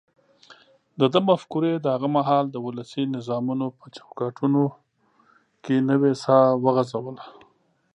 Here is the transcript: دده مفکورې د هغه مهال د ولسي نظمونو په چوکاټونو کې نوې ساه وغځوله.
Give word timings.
دده 0.99 1.19
مفکورې 1.29 1.73
د 1.79 1.85
هغه 1.95 2.07
مهال 2.17 2.45
د 2.51 2.55
ولسي 2.67 3.03
نظمونو 3.15 3.67
په 3.79 3.85
چوکاټونو 3.97 4.63
کې 5.63 5.75
نوې 5.89 6.13
ساه 6.23 6.47
وغځوله. 6.63 7.25